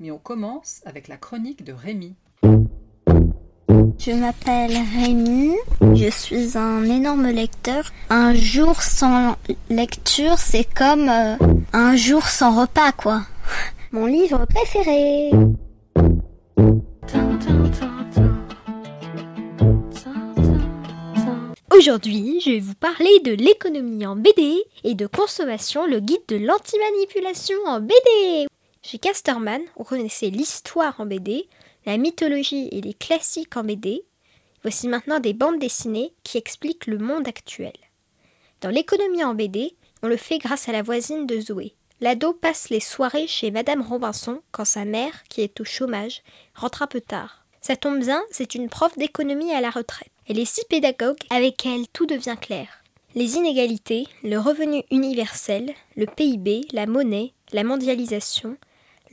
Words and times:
Mais 0.00 0.10
on 0.10 0.18
commence 0.18 0.80
avec 0.84 1.08
la 1.08 1.16
chronique 1.16 1.64
de 1.64 1.72
Rémi. 1.72 2.14
Je 3.98 4.10
m'appelle 4.10 4.76
Rémi, 4.96 5.54
je 5.94 6.10
suis 6.10 6.58
un 6.58 6.84
énorme 6.84 7.28
lecteur. 7.28 7.90
Un 8.10 8.34
jour 8.34 8.82
sans 8.82 9.36
lecture, 9.70 10.38
c'est 10.38 10.64
comme 10.74 11.08
euh, 11.08 11.36
un 11.72 11.96
jour 11.96 12.24
sans 12.24 12.60
repas, 12.60 12.92
quoi. 12.92 13.22
Mon 13.92 14.06
livre 14.06 14.44
préféré. 14.46 15.30
Aujourd'hui, 21.76 22.40
je 22.44 22.50
vais 22.50 22.60
vous 22.60 22.74
parler 22.74 23.20
de 23.24 23.32
l'économie 23.32 24.06
en 24.06 24.16
BD 24.16 24.62
et 24.84 24.94
de 24.94 25.06
consommation, 25.06 25.86
le 25.86 26.00
guide 26.00 26.22
de 26.28 26.36
l'anti-manipulation 26.36 27.56
en 27.66 27.80
BD. 27.80 28.46
Chez 28.86 28.98
Casterman, 28.98 29.62
on 29.76 29.82
connaissait 29.82 30.28
l'histoire 30.28 31.00
en 31.00 31.06
BD, 31.06 31.48
la 31.86 31.96
mythologie 31.96 32.68
et 32.70 32.82
les 32.82 32.92
classiques 32.92 33.56
en 33.56 33.64
BD. 33.64 34.04
Voici 34.60 34.88
maintenant 34.88 35.20
des 35.20 35.32
bandes 35.32 35.58
dessinées 35.58 36.12
qui 36.22 36.36
expliquent 36.36 36.86
le 36.86 36.98
monde 36.98 37.26
actuel. 37.26 37.72
Dans 38.60 38.68
l'économie 38.68 39.24
en 39.24 39.32
BD, 39.32 39.74
on 40.02 40.06
le 40.06 40.18
fait 40.18 40.36
grâce 40.36 40.68
à 40.68 40.72
la 40.72 40.82
voisine 40.82 41.26
de 41.26 41.40
Zoé. 41.40 41.74
L'ado 42.02 42.34
passe 42.34 42.68
les 42.68 42.80
soirées 42.80 43.26
chez 43.26 43.50
Madame 43.50 43.80
Robinson 43.80 44.42
quand 44.52 44.66
sa 44.66 44.84
mère, 44.84 45.22
qui 45.30 45.40
est 45.40 45.58
au 45.62 45.64
chômage, 45.64 46.22
rentre 46.54 46.82
un 46.82 46.86
peu 46.86 47.00
tard. 47.00 47.46
Ça 47.62 47.76
tombe 47.76 48.00
bien, 48.00 48.22
c'est 48.30 48.54
une 48.54 48.68
prof 48.68 48.98
d'économie 48.98 49.54
à 49.54 49.62
la 49.62 49.70
retraite. 49.70 50.10
Elle 50.28 50.38
est 50.38 50.44
si 50.44 50.60
pédagogue, 50.68 51.16
avec 51.30 51.64
elle 51.64 51.88
tout 51.88 52.04
devient 52.04 52.36
clair. 52.38 52.84
Les 53.14 53.36
inégalités, 53.36 54.06
le 54.22 54.38
revenu 54.38 54.82
universel, 54.90 55.72
le 55.96 56.04
PIB, 56.04 56.66
la 56.72 56.84
monnaie, 56.84 57.32
la 57.52 57.64
mondialisation, 57.64 58.58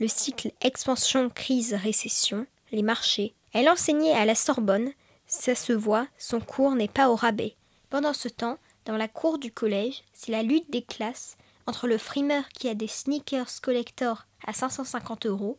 le 0.02 0.08
cycle 0.08 0.50
expansion-crise-récession, 0.62 2.46
les 2.72 2.82
marchés. 2.82 3.34
Elle 3.52 3.68
enseignait 3.68 4.14
à 4.14 4.24
la 4.24 4.34
Sorbonne, 4.34 4.90
ça 5.28 5.54
se 5.54 5.72
voit, 5.72 6.08
son 6.18 6.40
cours 6.40 6.74
n'est 6.74 6.88
pas 6.88 7.08
au 7.08 7.14
rabais. 7.14 7.54
Pendant 7.88 8.12
ce 8.12 8.28
temps, 8.28 8.58
dans 8.84 8.96
la 8.96 9.06
cour 9.06 9.38
du 9.38 9.52
collège, 9.52 10.02
c'est 10.12 10.32
la 10.32 10.42
lutte 10.42 10.72
des 10.72 10.82
classes 10.82 11.36
entre 11.68 11.86
le 11.86 11.98
frimeur 11.98 12.48
qui 12.48 12.68
a 12.68 12.74
des 12.74 12.88
sneakers 12.88 13.60
collector 13.62 14.26
à 14.44 14.52
550 14.52 15.26
euros 15.26 15.56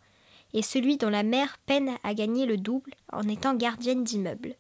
et 0.54 0.62
celui 0.62 0.98
dont 0.98 1.10
la 1.10 1.24
mère 1.24 1.58
peine 1.66 1.92
à 2.04 2.14
gagner 2.14 2.46
le 2.46 2.58
double 2.58 2.96
en 3.14 3.26
étant 3.30 3.54
gardienne 3.54 4.04
d'immeuble. 4.04 4.58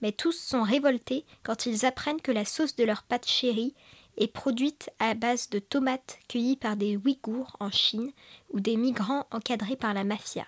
Mais 0.00 0.12
tous 0.12 0.38
sont 0.38 0.62
révoltés 0.62 1.24
quand 1.42 1.66
ils 1.66 1.84
apprennent 1.84 2.20
que 2.20 2.30
la 2.30 2.44
sauce 2.44 2.76
de 2.76 2.84
leur 2.84 3.02
pâte 3.02 3.26
chérie 3.26 3.74
est 4.16 4.32
produite 4.32 4.90
à 4.98 5.14
base 5.14 5.50
de 5.50 5.58
tomates 5.58 6.18
cueillies 6.28 6.56
par 6.56 6.76
des 6.76 6.96
Ouïghours 6.96 7.56
en 7.60 7.70
Chine 7.70 8.12
ou 8.50 8.60
des 8.60 8.76
migrants 8.76 9.26
encadrés 9.30 9.76
par 9.76 9.94
la 9.94 10.04
mafia. 10.04 10.46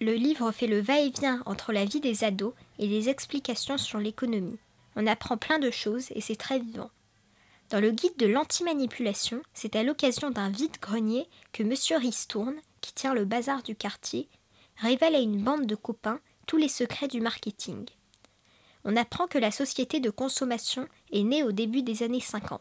Le 0.00 0.14
livre 0.14 0.50
fait 0.52 0.66
le 0.66 0.80
va-et-vient 0.80 1.42
entre 1.46 1.72
la 1.72 1.84
vie 1.84 2.00
des 2.00 2.24
ados 2.24 2.54
et 2.78 2.86
les 2.86 3.08
explications 3.08 3.78
sur 3.78 3.98
l'économie. 3.98 4.58
On 4.96 5.06
apprend 5.06 5.36
plein 5.36 5.58
de 5.58 5.70
choses 5.70 6.08
et 6.14 6.20
c'est 6.20 6.36
très 6.36 6.58
vivant. 6.58 6.90
Dans 7.70 7.80
le 7.80 7.90
guide 7.90 8.16
de 8.18 8.26
l'anti-manipulation, 8.26 9.42
c'est 9.54 9.76
à 9.76 9.82
l'occasion 9.82 10.30
d'un 10.30 10.50
vide-grenier 10.50 11.26
que 11.52 11.62
M. 11.62 11.74
Ristourne, 12.00 12.56
qui 12.80 12.92
tient 12.92 13.14
le 13.14 13.24
bazar 13.24 13.62
du 13.62 13.74
quartier, 13.74 14.28
révèle 14.76 15.14
à 15.14 15.20
une 15.20 15.42
bande 15.42 15.66
de 15.66 15.74
copains 15.74 16.20
tous 16.46 16.56
les 16.56 16.68
secrets 16.68 17.08
du 17.08 17.20
marketing. 17.20 17.86
On 18.84 18.96
apprend 18.96 19.26
que 19.26 19.38
la 19.38 19.50
société 19.50 20.00
de 20.00 20.10
consommation 20.10 20.88
est 21.12 21.22
née 21.22 21.44
au 21.44 21.52
début 21.52 21.82
des 21.82 22.02
années 22.02 22.20
50. 22.20 22.60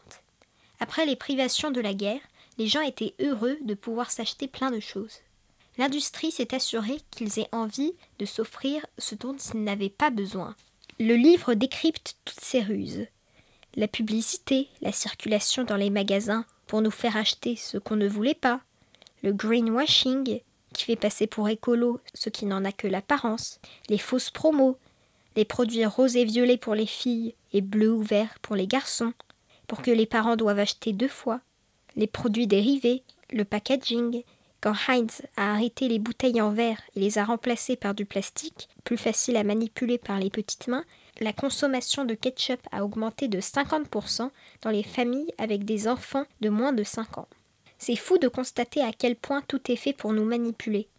Après 0.82 1.06
les 1.06 1.16
privations 1.16 1.70
de 1.70 1.80
la 1.80 1.94
guerre, 1.94 2.20
les 2.58 2.66
gens 2.66 2.82
étaient 2.82 3.14
heureux 3.20 3.58
de 3.62 3.76
pouvoir 3.76 4.10
s'acheter 4.10 4.48
plein 4.48 4.72
de 4.72 4.80
choses. 4.80 5.20
L'industrie 5.78 6.32
s'est 6.32 6.56
assurée 6.56 6.98
qu'ils 7.12 7.40
aient 7.40 7.50
envie 7.52 7.94
de 8.18 8.26
s'offrir 8.26 8.84
ce 8.98 9.14
dont 9.14 9.36
ils 9.54 9.64
n'avaient 9.64 9.90
pas 9.90 10.10
besoin. 10.10 10.56
Le 11.00 11.14
livre 11.14 11.54
décrypte 11.54 12.16
toutes 12.26 12.40
ces 12.40 12.62
ruses, 12.62 13.06
la 13.76 13.88
publicité, 13.88 14.70
la 14.82 14.92
circulation 14.92 15.64
dans 15.64 15.78
les 15.78 15.92
magasins 15.92 16.46
pour 16.66 16.82
nous 16.82 16.92
faire 16.92 17.16
acheter 17.16 17.56
ce 17.56 17.78
qu'on 17.78 17.96
ne 17.96 18.08
voulait 18.08 18.34
pas, 18.34 18.60
le 19.22 19.34
greenwashing 19.34 20.42
qui 20.74 20.84
fait 20.84 20.96
passer 20.96 21.28
pour 21.28 21.48
écolo 21.48 22.00
ce 22.16 22.30
qui 22.30 22.48
n'en 22.48 22.66
a 22.66 22.72
que 22.72 22.88
l'apparence, 22.88 23.60
les 23.88 24.00
fausses 24.00 24.32
promos, 24.32 24.78
les 25.36 25.46
produits 25.46 25.86
roses 25.86 26.16
et 26.16 26.26
violets 26.26 26.58
pour 26.58 26.74
les 26.74 26.88
filles 26.88 27.36
et 27.54 27.62
bleus 27.62 27.94
ou 27.94 28.02
verts 28.02 28.40
pour 28.42 28.56
les 28.56 28.68
garçons, 28.68 29.14
pour 29.72 29.82
que 29.82 29.92
les 29.92 30.06
parents 30.06 30.36
doivent 30.36 30.60
acheter 30.60 30.92
deux 30.92 31.08
fois, 31.08 31.40
les 31.96 32.06
produits 32.06 32.46
dérivés, 32.46 33.04
le 33.32 33.46
packaging, 33.46 34.24
quand 34.60 34.74
Heinz 34.90 35.22
a 35.38 35.54
arrêté 35.54 35.88
les 35.88 35.98
bouteilles 35.98 36.42
en 36.42 36.52
verre 36.52 36.82
et 36.94 37.00
les 37.00 37.18
a 37.18 37.24
remplacées 37.24 37.78
par 37.78 37.96
du 37.96 38.04
plastique, 38.04 38.68
plus 38.84 38.98
facile 38.98 39.38
à 39.38 39.46
manipuler 39.46 39.98
par 39.98 40.20
les 40.20 40.30
petites 40.30 40.68
mains, 40.68 40.84
la 41.22 41.32
consommation 41.32 42.04
de 42.04 42.16
ketchup 42.16 42.60
a 42.74 42.84
augmenté 42.84 43.30
de 43.30 43.40
50% 43.40 44.30
dans 44.62 44.72
les 44.72 44.84
familles 44.84 45.34
avec 45.38 45.64
des 45.64 45.88
enfants 45.88 46.26
de 46.42 46.50
moins 46.50 46.74
de 46.74 46.84
5 46.84 47.20
ans. 47.20 47.30
C'est 47.78 47.96
fou 47.96 48.18
de 48.18 48.28
constater 48.28 48.82
à 48.82 48.92
quel 48.92 49.16
point 49.16 49.42
tout 49.48 49.72
est 49.72 49.78
fait 49.78 49.94
pour 49.94 50.12
nous 50.12 50.26
manipuler. 50.26 50.90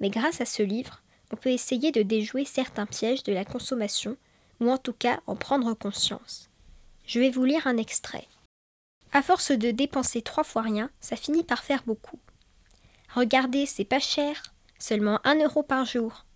Mais 0.00 0.10
grâce 0.10 0.42
à 0.42 0.44
ce 0.44 0.62
livre, 0.62 1.00
on 1.32 1.36
peut 1.36 1.48
essayer 1.48 1.92
de 1.92 2.02
déjouer 2.02 2.44
certains 2.44 2.84
pièges 2.84 3.22
de 3.22 3.32
la 3.32 3.46
consommation, 3.46 4.18
ou 4.60 4.70
en 4.70 4.76
tout 4.76 4.92
cas 4.92 5.20
en 5.26 5.34
prendre 5.34 5.72
conscience. 5.72 6.50
Je 7.08 7.20
vais 7.20 7.30
vous 7.30 7.46
lire 7.46 7.66
un 7.66 7.78
extrait. 7.78 8.28
À 9.14 9.22
force 9.22 9.52
de 9.52 9.70
dépenser 9.70 10.20
trois 10.20 10.44
fois 10.44 10.60
rien, 10.60 10.90
ça 11.00 11.16
finit 11.16 11.42
par 11.42 11.64
faire 11.64 11.82
beaucoup. 11.86 12.18
Regardez, 13.14 13.64
c'est 13.64 13.86
pas 13.86 13.98
cher, 13.98 14.42
seulement 14.78 15.18
un 15.24 15.42
euro 15.42 15.62
par 15.62 15.86
jour. 15.86 16.26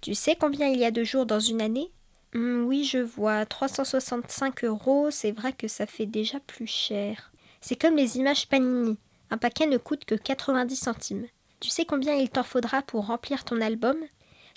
Tu 0.00 0.16
sais 0.16 0.34
combien 0.34 0.66
il 0.66 0.80
y 0.80 0.84
a 0.84 0.90
de 0.90 1.04
jours 1.04 1.24
dans 1.24 1.38
une 1.38 1.62
année? 1.62 1.92
Hmm, 2.34 2.64
oui, 2.64 2.82
je 2.84 2.98
vois. 2.98 3.46
365 3.46 4.64
euros, 4.64 5.12
c'est 5.12 5.30
vrai 5.30 5.52
que 5.52 5.68
ça 5.68 5.86
fait 5.86 6.06
déjà 6.06 6.40
plus 6.40 6.66
cher. 6.66 7.30
C'est 7.60 7.80
comme 7.80 7.94
les 7.94 8.16
images 8.16 8.48
Panini. 8.48 8.98
Un 9.30 9.38
paquet 9.38 9.66
ne 9.66 9.78
coûte 9.78 10.04
que 10.04 10.16
90 10.16 10.74
centimes. 10.74 11.28
Tu 11.60 11.70
sais 11.70 11.84
combien 11.84 12.14
il 12.14 12.28
t'en 12.28 12.42
faudra 12.42 12.82
pour 12.82 13.06
remplir 13.06 13.44
ton 13.44 13.60
album? 13.60 13.98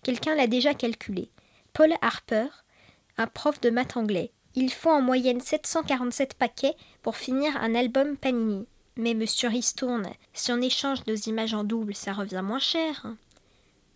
Quelqu'un 0.02 0.34
l'a 0.34 0.48
déjà 0.48 0.74
calculé. 0.74 1.30
Paul 1.72 1.94
Harper, 2.02 2.48
un 3.20 3.28
prof 3.28 3.62
de 3.62 3.70
maths 3.70 3.96
anglais. 3.96 4.32
Il 4.58 4.72
faut 4.72 4.90
en 4.90 5.02
moyenne 5.02 5.42
747 5.42 6.36
paquets 6.36 6.76
pour 7.02 7.18
finir 7.18 7.58
un 7.58 7.76
album 7.76 8.16
Panini. 8.16 8.66
Mais 8.96 9.14
monsieur 9.14 9.50
Ristourne, 9.50 10.08
si 10.34 10.54
on 10.54 10.62
échange 10.62 11.06
nos 11.08 11.16
images 11.16 11.54
en 11.54 11.66
double, 11.66 11.94
ça 11.94 12.14
revient 12.14 12.42
moins 12.42 12.60
cher. 12.60 13.06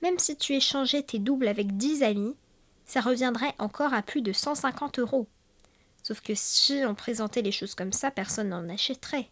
Même 0.02 0.20
si 0.20 0.36
tu 0.36 0.54
échangeais 0.54 1.04
tes 1.04 1.20
doubles 1.20 1.48
avec 1.48 1.78
10 1.78 2.04
amis, 2.04 2.36
ça 2.84 3.00
reviendrait 3.00 3.56
encore 3.58 3.94
à 3.94 4.02
plus 4.02 4.22
de 4.22 4.34
150 4.34 5.00
euros. 5.00 5.28
Sauf 6.04 6.20
que 6.20 6.34
si 6.36 6.82
on 6.86 6.94
présentait 6.94 7.42
les 7.42 7.54
choses 7.54 7.76
comme 7.76 7.94
ça, 7.94 8.12
personne 8.12 8.50
n'en 8.50 8.68
achèterait. 8.68 9.30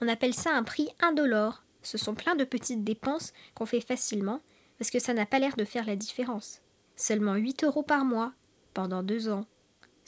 On 0.00 0.08
appelle 0.08 0.34
ça 0.34 0.50
un 0.50 0.64
prix 0.64 0.88
indolore. 1.00 1.62
Ce 1.82 1.98
sont 1.98 2.16
plein 2.16 2.34
de 2.34 2.44
petites 2.44 2.82
dépenses 2.82 3.32
qu'on 3.54 3.66
fait 3.66 3.80
facilement 3.80 4.40
parce 4.78 4.90
que 4.90 4.98
ça 4.98 5.14
n'a 5.14 5.26
pas 5.26 5.38
l'air 5.38 5.54
de 5.56 5.64
faire 5.64 5.86
la 5.86 5.94
différence. 5.94 6.62
Seulement 6.96 7.34
8 7.34 7.62
euros 7.62 7.84
par 7.84 8.04
mois 8.04 8.32
pendant 8.74 9.04
2 9.04 9.28
ans. 9.28 9.46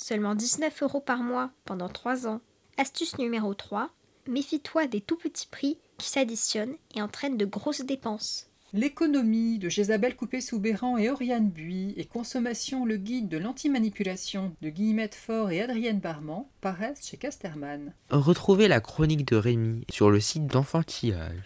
Seulement 0.02 0.34
19 0.34 0.82
euros 0.82 1.00
par 1.00 1.22
mois 1.22 1.50
pendant 1.66 1.90
3 1.90 2.26
ans. 2.26 2.40
Astuce 2.78 3.18
numéro 3.18 3.52
3. 3.52 3.90
Méfie-toi 4.26 4.86
des 4.86 5.02
tout 5.02 5.16
petits 5.16 5.46
prix 5.46 5.76
qui 5.98 6.08
s'additionnent 6.08 6.76
et 6.94 7.02
entraînent 7.02 7.36
de 7.36 7.44
grosses 7.44 7.82
dépenses. 7.82 8.46
L'économie 8.72 9.58
de 9.58 9.68
Jésabel 9.68 10.16
Coupé-Soubéran 10.16 10.96
et 10.96 11.10
Oriane 11.10 11.50
Buis 11.50 11.92
et 11.98 12.06
Consommation, 12.06 12.86
le 12.86 12.96
guide 12.96 13.28
de 13.28 13.36
l'antimanipulation 13.36 14.54
de 14.62 14.70
Guillemette 14.70 15.14
Fort 15.14 15.50
et 15.50 15.60
Adrienne 15.60 15.98
Barman 15.98 16.44
paraissent 16.62 17.06
chez 17.06 17.18
Casterman. 17.18 17.92
Retrouvez 18.10 18.68
la 18.68 18.80
chronique 18.80 19.26
de 19.26 19.36
Rémi 19.36 19.84
sur 19.90 20.10
le 20.10 20.20
site 20.20 20.46
d'enfantillage. 20.46 21.42